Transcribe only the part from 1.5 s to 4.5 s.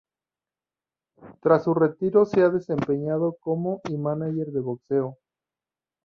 su retiro se ha desempeñado como y mánager